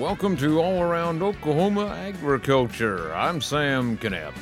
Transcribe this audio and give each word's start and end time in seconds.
welcome 0.00 0.34
to 0.34 0.62
All 0.62 0.80
Around 0.80 1.22
Oklahoma 1.22 1.88
Agriculture. 1.88 3.12
I'm 3.12 3.42
Sam 3.42 3.98
Knipp. 3.98 4.32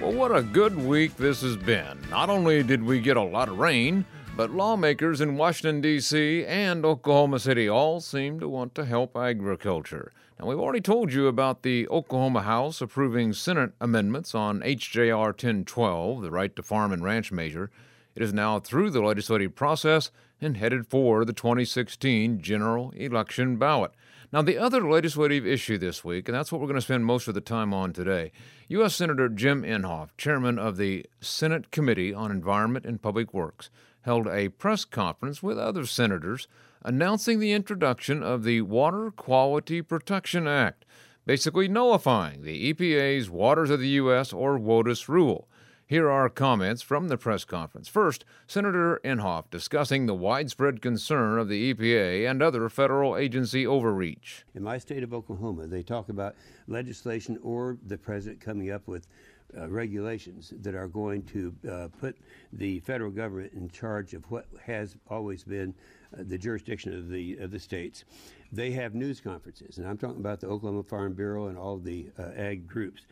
Well, 0.00 0.12
what 0.12 0.32
a 0.32 0.40
good 0.40 0.76
week 0.76 1.16
this 1.16 1.42
has 1.42 1.56
been. 1.56 1.98
Not 2.08 2.30
only 2.30 2.62
did 2.62 2.80
we 2.80 3.00
get 3.00 3.16
a 3.16 3.22
lot 3.22 3.48
of 3.48 3.58
rain, 3.58 4.04
but 4.36 4.52
lawmakers 4.52 5.20
in 5.20 5.36
Washington, 5.36 5.80
D.C. 5.80 6.44
and 6.46 6.84
Oklahoma 6.84 7.40
City 7.40 7.68
all 7.68 8.00
seem 8.00 8.38
to 8.38 8.48
want 8.48 8.76
to 8.76 8.84
help 8.84 9.16
agriculture. 9.16 10.12
Now, 10.38 10.46
we've 10.46 10.60
already 10.60 10.80
told 10.80 11.12
you 11.12 11.26
about 11.26 11.64
the 11.64 11.88
Oklahoma 11.88 12.42
House 12.42 12.80
approving 12.80 13.32
Senate 13.32 13.72
amendments 13.80 14.32
on 14.32 14.60
HJR 14.60 15.30
1012, 15.30 16.22
the 16.22 16.30
Right 16.30 16.54
to 16.54 16.62
Farm 16.62 16.92
and 16.92 17.02
Ranch 17.02 17.32
measure. 17.32 17.68
It 18.14 18.22
is 18.22 18.32
now 18.32 18.60
through 18.60 18.90
the 18.90 19.02
legislative 19.02 19.56
process 19.56 20.12
and 20.42 20.56
headed 20.56 20.86
for 20.86 21.24
the 21.24 21.32
2016 21.32 22.40
general 22.40 22.90
election 22.96 23.56
ballot. 23.56 23.92
Now, 24.32 24.40
the 24.40 24.56
other 24.56 24.88
legislative 24.88 25.46
issue 25.46 25.76
this 25.76 26.02
week, 26.02 26.26
and 26.26 26.34
that's 26.34 26.50
what 26.50 26.60
we're 26.60 26.66
going 26.66 26.76
to 26.76 26.80
spend 26.80 27.04
most 27.04 27.28
of 27.28 27.34
the 27.34 27.42
time 27.42 27.74
on 27.74 27.92
today, 27.92 28.32
U.S. 28.68 28.94
Senator 28.94 29.28
Jim 29.28 29.62
Inhofe, 29.62 30.08
chairman 30.16 30.58
of 30.58 30.78
the 30.78 31.04
Senate 31.20 31.70
Committee 31.70 32.14
on 32.14 32.30
Environment 32.30 32.86
and 32.86 33.02
Public 33.02 33.34
Works, 33.34 33.68
held 34.02 34.26
a 34.26 34.48
press 34.48 34.86
conference 34.86 35.42
with 35.42 35.58
other 35.58 35.84
senators 35.84 36.48
announcing 36.82 37.40
the 37.40 37.52
introduction 37.52 38.22
of 38.22 38.42
the 38.42 38.62
Water 38.62 39.10
Quality 39.10 39.82
Protection 39.82 40.48
Act, 40.48 40.86
basically 41.26 41.68
nullifying 41.68 42.42
the 42.42 42.72
EPA's 42.72 43.30
Waters 43.30 43.68
of 43.68 43.80
the 43.80 43.88
U.S. 43.88 44.32
or 44.32 44.58
WOTUS 44.58 45.08
rule. 45.08 45.46
Here 45.92 46.10
are 46.10 46.30
comments 46.30 46.80
from 46.80 47.08
the 47.08 47.18
press 47.18 47.44
conference. 47.44 47.86
First, 47.86 48.24
Senator 48.46 48.98
Inhofe 49.04 49.50
discussing 49.50 50.06
the 50.06 50.14
widespread 50.14 50.80
concern 50.80 51.38
of 51.38 51.50
the 51.50 51.74
EPA 51.74 52.30
and 52.30 52.40
other 52.40 52.70
federal 52.70 53.14
agency 53.14 53.66
overreach. 53.66 54.46
In 54.54 54.62
my 54.62 54.78
state 54.78 55.02
of 55.02 55.12
Oklahoma, 55.12 55.66
they 55.66 55.82
talk 55.82 56.08
about 56.08 56.34
legislation 56.66 57.38
or 57.42 57.76
the 57.86 57.98
president 57.98 58.40
coming 58.40 58.70
up 58.70 58.88
with 58.88 59.06
uh, 59.54 59.68
regulations 59.68 60.54
that 60.62 60.74
are 60.74 60.88
going 60.88 61.24
to 61.24 61.54
uh, 61.70 61.88
put 62.00 62.16
the 62.54 62.80
federal 62.80 63.10
government 63.10 63.52
in 63.52 63.68
charge 63.68 64.14
of 64.14 64.24
what 64.30 64.46
has 64.64 64.96
always 65.10 65.44
been 65.44 65.74
uh, 66.18 66.22
the 66.26 66.38
jurisdiction 66.38 66.94
of 66.94 67.10
the 67.10 67.36
of 67.36 67.50
the 67.50 67.60
states. 67.60 68.04
They 68.50 68.70
have 68.70 68.94
news 68.94 69.20
conferences, 69.20 69.76
and 69.76 69.86
I'm 69.86 69.98
talking 69.98 70.20
about 70.20 70.40
the 70.40 70.46
Oklahoma 70.46 70.84
Farm 70.84 71.12
Bureau 71.12 71.48
and 71.48 71.58
all 71.58 71.76
the 71.76 72.08
uh, 72.18 72.30
ag 72.34 72.66
groups. 72.66 73.02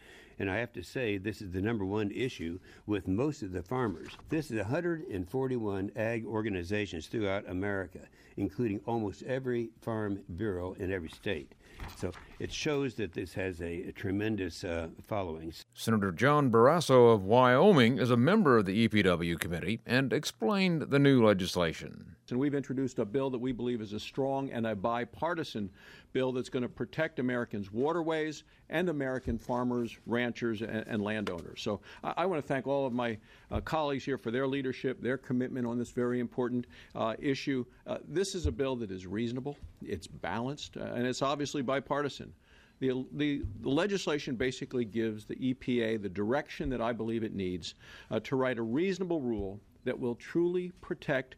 And 0.41 0.51
I 0.51 0.57
have 0.57 0.73
to 0.73 0.83
say, 0.83 1.19
this 1.19 1.43
is 1.43 1.51
the 1.51 1.61
number 1.61 1.85
one 1.85 2.11
issue 2.11 2.59
with 2.87 3.07
most 3.07 3.43
of 3.43 3.53
the 3.53 3.63
farmers. 3.63 4.13
This 4.31 4.51
is 4.51 4.57
141 4.57 5.93
ag 5.97 6.25
organizations 6.25 7.09
throughout 7.09 7.47
America, 7.47 7.99
including 8.39 8.81
almost 8.87 9.23
every 9.25 9.69
farm 9.83 10.21
bureau 10.37 10.73
in 10.79 10.91
every 10.91 11.11
state. 11.11 11.53
So 11.99 12.13
it 12.39 12.51
shows 12.51 12.95
that 12.95 13.13
this 13.13 13.35
has 13.35 13.61
a, 13.61 13.89
a 13.89 13.93
tremendous 13.93 14.65
uh, 14.65 14.89
following. 15.07 15.53
Senator 15.75 16.11
John 16.11 16.51
Barrasso 16.51 17.13
of 17.13 17.23
Wyoming 17.23 17.99
is 17.99 18.11
a 18.11 18.17
member 18.17 18.57
of 18.57 18.65
the 18.65 18.89
EPW 18.89 19.39
committee 19.39 19.81
and 19.85 20.11
explained 20.11 20.89
the 20.89 20.99
new 20.99 21.23
legislation. 21.23 22.17
And 22.31 22.41
we've 22.41 22.55
introduced 22.55 22.99
a 22.99 23.05
bill 23.05 23.31
that 23.31 23.39
we 23.39 23.53
believe 23.53 23.81
is 23.81 23.93
a 23.93 24.01
strong 24.01 24.51
and 24.51 24.67
a 24.67 24.75
bipartisan 24.75 25.71
bill 26.13 26.33
that's 26.33 26.49
going 26.49 26.63
to 26.63 26.69
protect 26.69 27.19
Americans' 27.19 27.73
waterways 27.73 28.45
and 28.69 28.89
American 28.89 29.39
farmers, 29.39 29.99
ranchers, 30.07 30.63
and, 30.63 30.85
and 30.87 31.03
landowners. 31.03 31.61
So 31.63 31.81
I, 32.03 32.15
I, 32.19 32.27
want 32.27 32.43
to 32.43 32.47
thank 32.47 32.67
all 32.67 32.87
of 32.87 32.93
my 32.93 33.19
uh, 33.51 33.61
colleagues 33.61 34.05
here 34.05 34.19
for 34.19 34.31
their 34.31 34.47
leadership, 34.47 35.01
their 35.01 35.19
commitment 35.19 35.67
on 35.67 35.79
this 35.79 35.91
very 35.91 36.21
important 36.21 36.67
uh, 36.95 37.15
issue. 37.19 37.65
Uh, 37.87 37.99
this 38.09 38.35
is 38.35 38.47
a 38.47 38.53
bill 38.53 38.77
that 38.77 38.91
is 38.91 39.07
reasonable, 39.07 39.57
it's 39.83 40.07
balanced, 40.07 40.77
uh, 40.77 40.85
and 40.95 41.07
it's 41.07 41.23
obviously 41.23 41.63
bipartisan. 41.63 42.33
The, 42.81 43.05
the, 43.13 43.43
the, 43.61 43.69
legislation 43.69 44.37
basically 44.37 44.87
gives 44.87 45.27
the 45.27 45.37
EPA 45.37 46.01
the 46.01 46.09
direction 46.09 46.71
that 46.71 46.81
I 46.81 46.93
believe 46.93 47.23
it 47.23 47.35
needs 47.35 47.75
uh, 48.11 48.21
to 48.21 48.37
write 48.37 48.57
a 48.57 48.63
reasonable 48.63 49.21
rule 49.21 49.61
that 49.85 49.99
will 49.99 50.15
truly 50.15 50.73
protect 50.81 51.37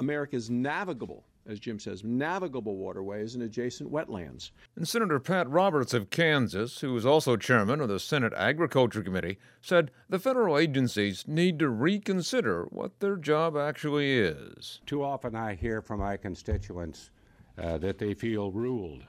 America's 0.00 0.50
navigable 0.50 1.24
as 1.46 1.58
Jim 1.58 1.78
says, 1.78 2.04
navigable 2.04 2.76
waterways 2.76 3.34
and 3.34 3.42
adjacent 3.42 3.90
wetlands. 3.90 4.50
And 4.76 4.86
Senator 4.86 5.18
Pat 5.18 5.48
Roberts 5.48 5.94
of 5.94 6.10
Kansas, 6.10 6.80
who 6.80 6.96
is 6.96 7.06
also 7.06 7.36
chairman 7.36 7.80
of 7.80 7.88
the 7.88 7.98
Senate 7.98 8.32
Agriculture 8.36 9.02
Committee, 9.02 9.38
said 9.60 9.90
the 10.08 10.18
federal 10.18 10.56
agencies 10.56 11.26
need 11.26 11.58
to 11.58 11.68
reconsider 11.68 12.66
what 12.70 13.00
their 13.00 13.16
job 13.16 13.56
actually 13.56 14.18
is. 14.18 14.80
Too 14.86 15.02
often 15.02 15.34
I 15.34 15.54
hear 15.54 15.82
from 15.82 16.00
my 16.00 16.16
constituents 16.16 17.10
uh, 17.58 17.78
that 17.78 17.98
they 17.98 18.14
feel 18.14 18.52
ruled 18.52 19.02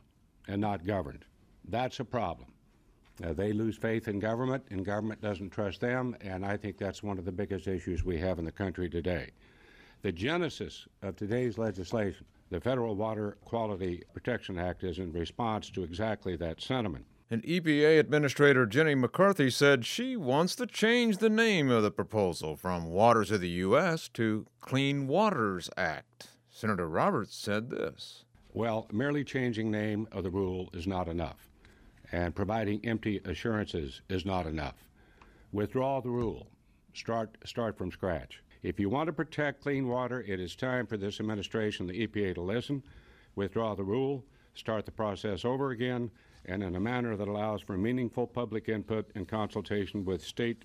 and 0.48 0.60
not 0.60 0.86
governed. 0.86 1.26
That's 1.68 2.00
a 2.00 2.06
problem. 2.06 2.54
Uh, 3.24 3.34
they 3.34 3.54
lose 3.54 3.78
faith 3.78 4.08
in 4.08 4.20
government, 4.20 4.64
and 4.72 4.84
government 4.84 5.22
doesn't 5.22 5.52
trust 5.52 5.82
them, 5.82 6.16
and 6.22 6.44
I 6.44 6.58
think 6.58 6.78
that's 6.78 7.04
one 7.04 7.20
of 7.20 7.26
the 7.26 7.32
biggest 7.32 7.68
issues 7.68 8.04
we 8.04 8.18
have 8.18 8.40
in 8.40 8.46
the 8.46 8.52
country 8.52 8.90
today. 8.90 9.30
The 10.02 10.12
genesis 10.12 10.88
of 11.04 11.16
today's 11.16 11.60
legislation, 11.60 12.26
the 12.50 12.60
Federal 12.60 12.96
Water 12.96 13.38
Quality 13.46 14.04
Protection 14.16 14.58
Act, 14.58 14.84
is 14.84 14.98
in 14.98 15.12
response 15.12 15.70
to 15.70 15.84
exactly 15.84 16.36
that 16.38 16.60
sentiment. 16.60 17.06
And 17.30 17.44
EPA 17.44 18.00
Administrator 18.00 18.66
Gina 18.66 18.96
McCarthy 18.96 19.52
said 19.52 19.86
she 19.86 20.18
wants 20.18 20.56
to 20.56 20.66
change 20.66 21.20
the 21.20 21.30
name 21.30 21.70
of 21.70 21.84
the 21.84 21.92
proposal 21.92 22.56
from 22.56 22.88
Waters 22.88 23.30
of 23.30 23.42
the 23.42 23.50
U.S. 23.50 24.10
to 24.16 24.48
Clean 24.60 25.08
Waters 25.08 25.70
Act. 25.78 26.30
Senator 26.50 26.90
Roberts 26.90 27.36
said 27.36 27.70
this. 27.70 28.26
Well, 28.54 28.88
merely 28.92 29.24
changing 29.24 29.70
name 29.70 30.08
of 30.12 30.24
the 30.24 30.32
rule 30.32 30.72
is 30.74 30.88
not 30.88 31.08
enough, 31.08 31.48
and 32.12 32.36
providing 32.36 32.84
empty 32.84 33.22
assurances 33.24 34.02
is 34.10 34.26
not 34.26 34.48
enough. 34.48 34.76
Withdraw 35.54 36.02
the 36.02 36.10
rule. 36.10 36.48
Start 36.94 37.38
start 37.46 37.78
from 37.78 37.92
scratch. 37.92 38.42
If 38.64 38.80
you 38.80 38.90
want 38.90 39.08
to 39.08 39.14
protect 39.14 39.64
clean 39.64 39.88
water, 39.88 40.24
it 40.28 40.40
is 40.40 40.56
time 40.56 40.86
for 40.86 40.96
this 40.96 41.20
administration, 41.20 41.88
the 41.88 42.06
EPA, 42.06 42.36
to 42.36 42.42
listen, 42.42 42.84
withdraw 43.36 43.74
the 43.74 43.84
rule, 43.84 44.24
start 44.54 44.86
the 44.86 44.92
process 44.92 45.44
over 45.46 45.72
again, 45.72 46.12
and 46.46 46.62
in 46.62 46.76
a 46.76 46.80
manner 46.80 47.16
that 47.16 47.28
allows 47.28 47.62
for 47.62 47.76
meaningful 47.76 48.28
public 48.28 48.70
input 48.70 49.10
and 49.16 49.28
consultation 49.28 50.06
with 50.06 50.24
state 50.24 50.64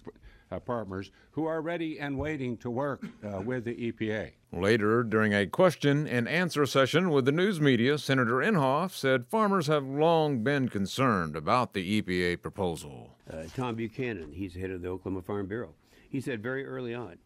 uh, 0.50 0.60
partners 0.60 1.10
who 1.30 1.46
are 1.46 1.62
ready 1.62 1.98
and 1.98 2.18
waiting 2.18 2.58
to 2.58 2.70
work 2.70 3.02
uh, 3.24 3.40
with 3.40 3.64
the 3.64 3.92
EPA. 3.92 4.32
Later, 4.52 5.02
during 5.02 5.32
a 5.32 5.46
question 5.46 6.06
and 6.06 6.28
answer 6.28 6.66
session 6.66 7.10
with 7.10 7.24
the 7.24 7.32
news 7.32 7.62
media, 7.62 7.96
Senator 7.96 8.36
Inhofe 8.36 8.92
said 8.92 9.26
farmers 9.26 9.68
have 9.68 9.86
long 9.86 10.44
been 10.44 10.68
concerned 10.68 11.34
about 11.34 11.72
the 11.72 12.02
EPA 12.02 12.42
proposal. 12.42 13.16
Uh, 13.30 13.44
Tom 13.54 13.74
Buchanan, 13.74 14.32
he's 14.32 14.54
head 14.54 14.70
of 14.70 14.82
the 14.82 14.88
Oklahoma 14.88 15.22
Farm 15.22 15.46
Bureau. 15.46 15.74
He 16.10 16.20
said 16.20 16.42
very 16.42 16.64
early 16.66 16.94
on 16.94 17.16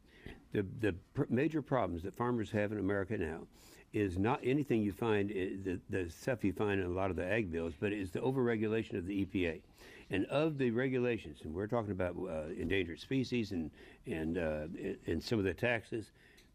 the, 0.53 0.67
the 0.81 0.95
pr- 1.15 1.25
major 1.29 1.63
problems 1.63 2.03
that 2.03 2.17
farmers 2.17 2.51
have 2.51 2.73
in 2.73 2.79
America 2.79 3.17
now 3.17 3.41
is 3.93 4.19
not 4.19 4.41
anything 4.45 4.83
you 4.83 4.93
find, 4.93 5.31
the, 5.31 5.81
the 5.91 6.09
stuff 6.11 6.45
you 6.45 6.53
find 6.53 6.81
in 6.81 6.87
a 6.87 6.91
lot 6.91 7.11
of 7.11 7.17
the 7.17 7.25
ag 7.25 7.51
bills, 7.51 7.75
but 7.81 7.93
it's 7.93 8.11
the 8.11 8.21
overregulation 8.21 8.97
of 8.97 9.07
the 9.07 9.25
EPA. 9.25 9.61
And 10.13 10.27
of 10.27 10.59
the 10.59 10.71
regulations, 10.71 11.41
and 11.45 11.55
we're 11.55 11.69
talking 11.69 11.93
about 11.93 12.17
uh, 12.17 12.53
endangered 12.59 13.01
species 13.01 13.53
and, 13.53 13.71
and, 14.07 14.39
uh, 14.39 14.67
and 15.07 15.23
some 15.23 15.39
of 15.39 15.45
the 15.45 15.55
taxes, 15.55 16.11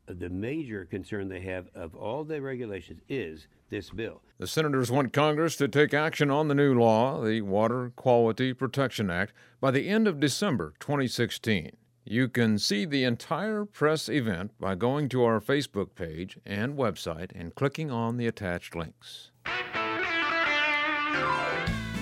uh, 0.07 0.13
the 0.17 0.29
major 0.29 0.85
concern 0.85 1.29
they 1.29 1.41
have 1.41 1.67
of 1.73 1.95
all 1.95 2.23
the 2.23 2.41
regulations 2.41 3.01
is 3.07 3.47
this 3.69 3.89
bill. 3.89 4.21
The 4.39 4.47
senators 4.47 4.91
want 4.91 5.13
Congress 5.13 5.55
to 5.57 5.67
take 5.67 5.93
action 5.93 6.29
on 6.29 6.47
the 6.47 6.55
new 6.55 6.77
law, 6.77 7.21
the 7.21 7.41
Water 7.41 7.91
Quality 7.95 8.53
Protection 8.53 9.09
Act, 9.09 9.33
by 9.59 9.71
the 9.71 9.87
end 9.87 10.07
of 10.07 10.19
December 10.19 10.73
2016. 10.79 11.71
You 12.07 12.27
can 12.27 12.59
see 12.59 12.85
the 12.85 13.03
entire 13.03 13.65
press 13.65 14.09
event 14.09 14.51
by 14.59 14.75
going 14.75 15.09
to 15.09 15.23
our 15.23 15.41
Facebook 15.41 15.95
page 15.95 16.37
and 16.45 16.77
website 16.77 17.31
and 17.33 17.55
clicking 17.55 17.89
on 17.89 18.17
the 18.17 18.27
attached 18.27 18.75
links. 18.75 19.31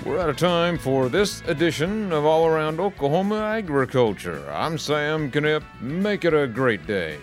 We're 0.06 0.20
out 0.20 0.30
of 0.30 0.36
time 0.36 0.78
for 0.78 1.08
this 1.08 1.42
edition 1.48 2.12
of 2.12 2.26
All 2.26 2.46
Around 2.46 2.82
Oklahoma 2.82 3.40
Agriculture. 3.44 4.46
I'm 4.52 4.78
Sam 4.78 5.32
Knipp. 5.32 5.64
Make 5.80 6.26
it 6.26 6.34
a 6.34 6.48
great 6.48 6.86
day. 6.86 7.18